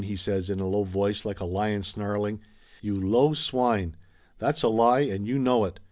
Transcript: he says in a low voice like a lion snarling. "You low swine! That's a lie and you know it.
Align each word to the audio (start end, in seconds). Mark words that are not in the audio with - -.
he 0.03 0.15
says 0.15 0.49
in 0.49 0.59
a 0.59 0.65
low 0.67 0.83
voice 0.83 1.25
like 1.25 1.39
a 1.39 1.45
lion 1.45 1.83
snarling. 1.83 2.39
"You 2.81 2.99
low 2.99 3.35
swine! 3.35 3.95
That's 4.39 4.63
a 4.63 4.67
lie 4.67 5.01
and 5.01 5.27
you 5.27 5.37
know 5.37 5.65
it. 5.65 5.79